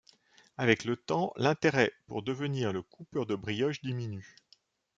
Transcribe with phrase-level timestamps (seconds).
[0.57, 4.35] Avec le temps, l’intérêt pour devenir le coupeur de brioche diminue.